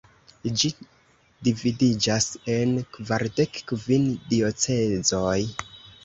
[0.59, 0.69] Ĝi
[1.47, 5.37] dividiĝas en kvardek kvin diocezoj.